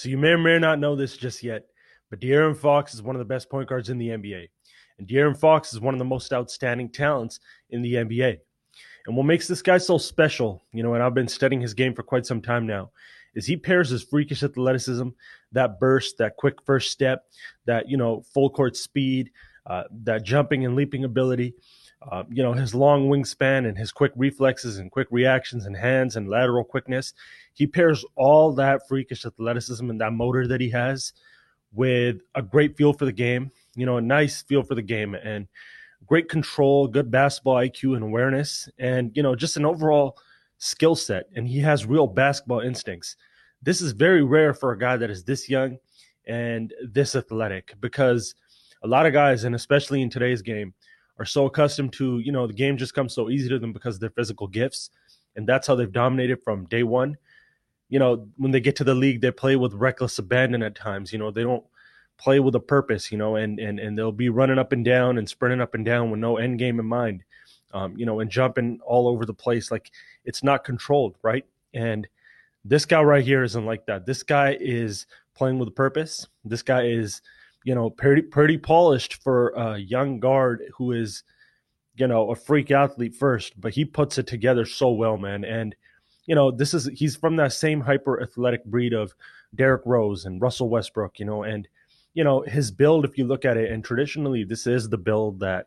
[0.00, 1.66] So you may or may not know this just yet,
[2.08, 4.48] but De'Aaron Fox is one of the best point guards in the NBA.
[4.98, 7.38] And De'Aaron Fox is one of the most outstanding talents
[7.68, 8.38] in the NBA.
[9.06, 11.92] And what makes this guy so special, you know, and I've been studying his game
[11.92, 12.92] for quite some time now,
[13.34, 15.08] is he pairs his freakish athleticism,
[15.52, 17.26] that burst, that quick first step,
[17.66, 19.30] that, you know, full court speed,
[19.66, 21.52] uh, that jumping and leaping ability,
[22.02, 26.16] uh, you know, his long wingspan and his quick reflexes and quick reactions and hands
[26.16, 27.12] and lateral quickness.
[27.52, 31.12] He pairs all that freakish athleticism and that motor that he has
[31.72, 35.14] with a great feel for the game, you know, a nice feel for the game
[35.14, 35.46] and
[36.06, 40.16] great control, good basketball IQ and awareness, and, you know, just an overall
[40.58, 41.26] skill set.
[41.36, 43.16] And he has real basketball instincts.
[43.62, 45.76] This is very rare for a guy that is this young
[46.26, 48.34] and this athletic because
[48.82, 50.72] a lot of guys, and especially in today's game,
[51.20, 53.96] are so accustomed to, you know, the game just comes so easy to them because
[53.96, 54.88] of their physical gifts.
[55.36, 57.18] And that's how they've dominated from day one.
[57.90, 61.12] You know, when they get to the league, they play with reckless abandon at times.
[61.12, 61.64] You know, they don't
[62.16, 65.18] play with a purpose, you know, and and and they'll be running up and down
[65.18, 67.22] and sprinting up and down with no end game in mind.
[67.72, 69.70] Um, you know, and jumping all over the place.
[69.70, 69.90] Like
[70.24, 71.44] it's not controlled, right?
[71.74, 72.08] And
[72.64, 74.06] this guy right here isn't like that.
[74.06, 76.26] This guy is playing with a purpose.
[76.44, 77.20] This guy is
[77.64, 81.22] you know, pretty pretty polished for a young guard who is,
[81.96, 85.44] you know, a freak athlete first, but he puts it together so well, man.
[85.44, 85.74] And
[86.26, 89.14] you know, this is he's from that same hyper athletic breed of
[89.54, 91.68] Derrick Rose and Russell Westbrook, you know, and
[92.14, 93.04] you know his build.
[93.04, 95.66] If you look at it, and traditionally this is the build that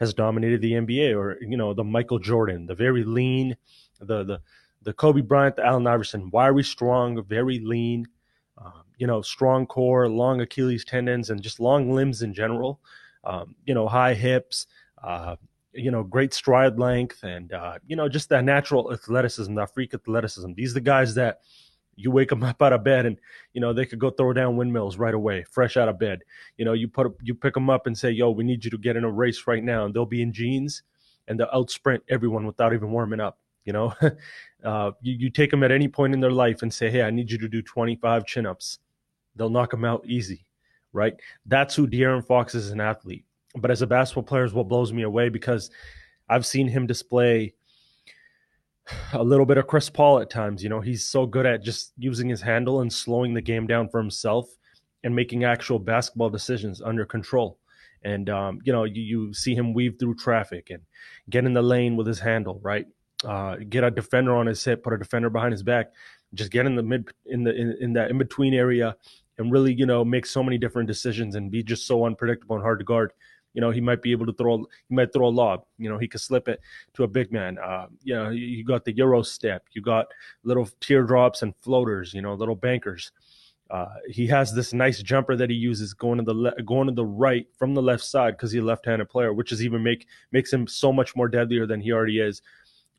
[0.00, 3.56] has dominated the NBA, or you know, the Michael Jordan, the very lean,
[4.00, 4.40] the the
[4.82, 8.06] the Kobe Bryant, the Allen Iverson, wiry, strong, very lean
[8.58, 12.80] um, you know, strong core, long Achilles tendons, and just long limbs in general.
[13.24, 14.66] Um, you know, high hips,
[15.02, 15.36] uh,
[15.72, 19.94] you know, great stride length, and uh, you know, just that natural athleticism, that freak
[19.94, 20.52] athleticism.
[20.54, 21.40] These are the guys that
[21.96, 23.18] you wake them up out of bed, and
[23.52, 26.22] you know they could go throw down windmills right away, fresh out of bed.
[26.56, 28.78] You know, you put you pick them up and say, "Yo, we need you to
[28.78, 30.82] get in a race right now," and they'll be in jeans
[31.28, 33.38] and they'll out sprint everyone without even warming up.
[33.64, 33.94] You know,
[34.64, 37.10] uh, you, you take them at any point in their life and say, hey, I
[37.10, 38.78] need you to do 25 chin ups.
[39.36, 40.46] They'll knock them out easy,
[40.92, 41.14] right?
[41.46, 43.24] That's who De'Aaron Fox is as an athlete.
[43.56, 45.70] But as a basketball player, is what blows me away because
[46.28, 47.54] I've seen him display
[49.12, 50.62] a little bit of Chris Paul at times.
[50.62, 53.88] You know, he's so good at just using his handle and slowing the game down
[53.88, 54.48] for himself
[55.02, 57.58] and making actual basketball decisions under control.
[58.02, 60.82] And um, you know, you, you see him weave through traffic and
[61.30, 62.86] get in the lane with his handle, right?
[63.24, 65.92] Uh, get a defender on his hip, put a defender behind his back,
[66.34, 68.96] just get in the mid in the in, in that in between area,
[69.38, 72.62] and really you know make so many different decisions and be just so unpredictable and
[72.62, 73.12] hard to guard.
[73.52, 74.58] You know, he might be able to throw.
[74.88, 75.64] He might throw a lob.
[75.78, 76.60] You know, he could slip it
[76.94, 77.56] to a big man.
[77.58, 79.62] Uh, you know, you got the euro step.
[79.72, 80.06] You got
[80.42, 82.12] little teardrops and floaters.
[82.12, 83.12] You know, little bankers.
[83.70, 86.92] Uh, he has this nice jumper that he uses going to the le- going to
[86.92, 90.06] the right from the left side because he's a left-handed player, which is even make
[90.32, 92.42] makes him so much more deadlier than he already is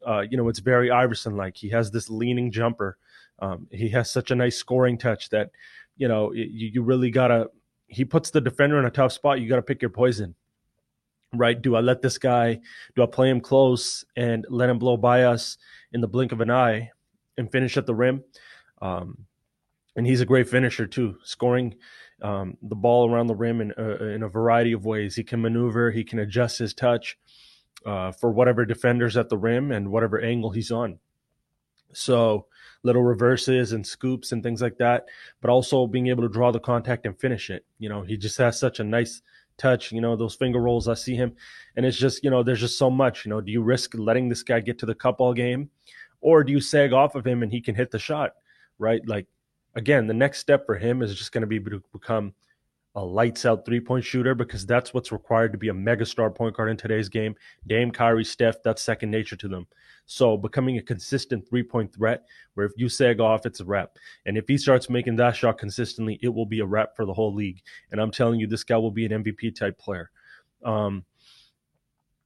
[0.05, 1.57] uh, you know, it's Barry Iverson like.
[1.57, 2.97] He has this leaning jumper.
[3.39, 5.51] Um, he has such a nice scoring touch that,
[5.97, 7.47] you know, you, you really gotta.
[7.88, 9.39] He puts the defender in a tough spot.
[9.39, 10.35] You got to pick your poison,
[11.33, 11.59] right?
[11.59, 12.59] Do I let this guy?
[12.95, 15.57] Do I play him close and let him blow by us
[15.91, 16.91] in the blink of an eye
[17.37, 18.23] and finish at the rim?
[18.81, 19.25] Um,
[19.95, 21.75] and he's a great finisher too, scoring
[22.22, 25.16] um, the ball around the rim in, uh, in a variety of ways.
[25.16, 25.91] He can maneuver.
[25.91, 27.17] He can adjust his touch
[27.85, 31.00] uh, for whatever defenders at the rim and whatever angle he's on.
[31.94, 32.47] So
[32.84, 35.06] little reverses and scoops and things like that,
[35.41, 37.66] but also being able to draw the contact and finish it.
[37.79, 39.22] You know, he just has such a nice
[39.57, 40.88] touch, you know, those finger rolls.
[40.88, 41.34] I see him
[41.75, 44.29] and it's just, you know, there's just so much, you know, do you risk letting
[44.29, 45.69] this guy get to the cup all game
[46.22, 48.34] or do you sag off of him and he can hit the shot,
[48.78, 49.02] right?
[49.07, 49.28] Like,
[49.75, 52.34] again, the next step for him is just going to be to become
[52.95, 56.56] a lights out three point shooter because that's what's required to be a megastar point
[56.56, 57.35] guard in today's game.
[57.67, 59.67] Dame, Kyrie, Steph, that's second nature to them.
[60.06, 63.97] So becoming a consistent three point threat where if you sag off, it's a wrap.
[64.25, 67.14] And if he starts making that shot consistently, it will be a wrap for the
[67.14, 67.61] whole league.
[67.91, 70.09] And I'm telling you, this guy will be an MVP type player.
[70.64, 71.03] Um,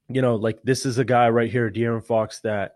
[0.07, 2.75] you know, like this is a guy right here, De'Aaron Fox, that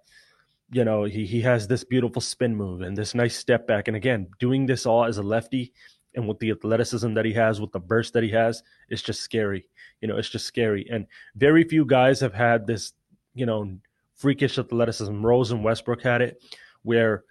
[0.72, 3.88] you know he he has this beautiful spin move and this nice step back.
[3.88, 5.74] And again, doing this all as a lefty
[6.16, 9.22] and with the athleticism that he has, with the burst that he has, it's just
[9.22, 9.66] scary.
[10.02, 10.88] You know, it's just scary.
[10.92, 12.94] And very few guys have had this,
[13.34, 13.78] you know,
[14.16, 15.26] freakish athleticism.
[15.26, 16.44] Rose and Westbrook had it,
[16.84, 17.24] where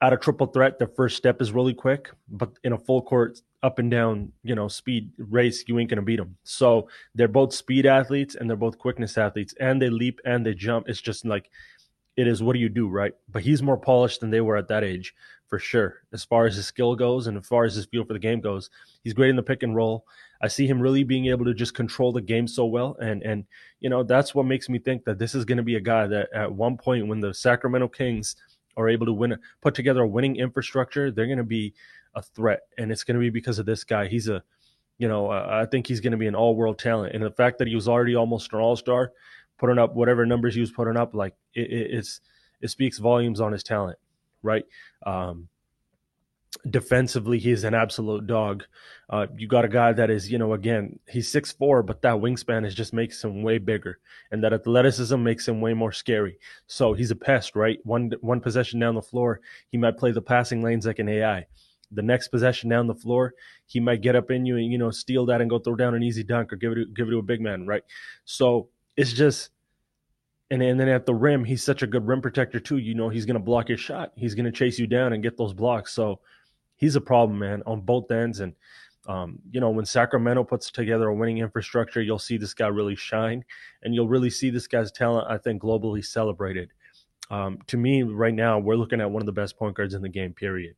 [0.00, 3.40] at a triple threat, the first step is really quick, but in a full court
[3.62, 6.36] up and down, you know, speed race, you ain't gonna beat them.
[6.44, 10.52] So they're both speed athletes and they're both quickness athletes, and they leap and they
[10.54, 10.88] jump.
[10.88, 11.50] It's just like
[12.16, 13.12] it is what do you do, right?
[13.30, 15.14] But he's more polished than they were at that age.
[15.48, 16.02] For sure.
[16.12, 18.40] As far as his skill goes and as far as his feel for the game
[18.40, 18.70] goes,
[19.02, 20.06] he's great in the pick and roll.
[20.40, 23.44] I see him really being able to just control the game so well, and and
[23.80, 26.06] you know that's what makes me think that this is going to be a guy
[26.06, 28.36] that at one point when the Sacramento Kings
[28.76, 31.72] are able to win, put together a winning infrastructure, they're going to be
[32.14, 34.06] a threat, and it's going to be because of this guy.
[34.06, 34.42] He's a
[34.98, 37.58] you know, uh, I think he's going to be an all-world talent, and the fact
[37.58, 39.12] that he was already almost an all-star,
[39.58, 42.20] putting up whatever numbers he was putting up, like it, it, it's
[42.60, 43.98] it speaks volumes on his talent,
[44.44, 44.64] right?
[45.04, 45.48] Um,
[46.70, 48.64] defensively, he's an absolute dog.
[49.10, 52.14] Uh, you got a guy that is, you know, again, he's six four, but that
[52.14, 53.98] wingspan is just makes him way bigger,
[54.30, 56.38] and that athleticism makes him way more scary.
[56.66, 57.78] So he's a pest, right?
[57.84, 61.46] One one possession down the floor, he might play the passing lanes like an AI
[61.94, 63.34] the next possession down the floor,
[63.66, 65.94] he might get up in you and you know steal that and go throw down
[65.94, 67.82] an easy dunk or give it give it to a big man, right?
[68.24, 69.50] So it's just
[70.50, 72.78] and, and then at the rim, he's such a good rim protector too.
[72.78, 74.12] You know, he's going to block your shot.
[74.16, 75.92] He's going to chase you down and get those blocks.
[75.92, 76.20] So
[76.76, 78.40] he's a problem, man, on both ends.
[78.40, 78.54] And
[79.06, 82.96] um, you know, when Sacramento puts together a winning infrastructure, you'll see this guy really
[82.96, 83.44] shine,
[83.82, 85.26] and you'll really see this guy's talent.
[85.28, 86.70] I think globally celebrated.
[87.30, 90.02] Um, to me, right now, we're looking at one of the best point guards in
[90.02, 90.32] the game.
[90.32, 90.76] Period.